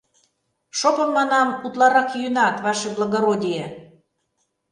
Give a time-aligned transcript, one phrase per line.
[0.79, 3.65] —Шопым, манам, утларак йӱынат, ваше благородие...